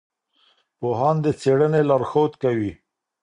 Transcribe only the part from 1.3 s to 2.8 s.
څېړنې لارښود کوي.